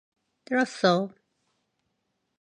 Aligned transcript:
들었어? 0.45 0.97